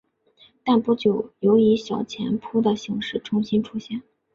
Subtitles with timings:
[0.63, 4.01] 但不久有以小钱铺的形式重新出现。